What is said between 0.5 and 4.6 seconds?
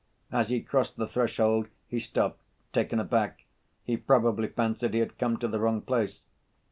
crossed the threshold he stopped, taken aback; he probably